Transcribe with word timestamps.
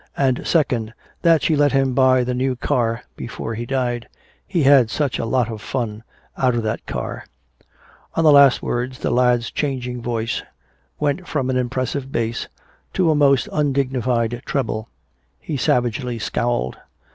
And 0.17 0.47
second, 0.47 0.95
that 1.21 1.43
she 1.43 1.55
let 1.55 1.73
him 1.73 1.93
buy 1.93 2.23
the 2.23 2.33
new 2.33 2.55
car 2.55 3.03
before 3.15 3.53
he 3.53 3.67
died. 3.67 4.07
He 4.47 4.63
had 4.63 4.89
such 4.89 5.19
a 5.19 5.25
lot 5.25 5.51
of 5.51 5.61
fun 5.61 6.01
out 6.35 6.55
of 6.55 6.63
that 6.63 6.83
car" 6.87 7.23
On 8.15 8.23
the 8.23 8.31
last 8.31 8.63
words 8.63 8.97
the 8.97 9.11
lad's 9.11 9.51
changing 9.51 10.01
voice 10.01 10.41
went 10.99 11.27
from 11.27 11.51
an 11.51 11.55
impressive 11.55 12.11
bass 12.11 12.47
to 12.93 13.11
a 13.11 13.15
most 13.15 13.47
undignified 13.53 14.41
treble. 14.43 14.89
He 15.39 15.55
savagely 15.55 16.17
scowled. 16.17 16.79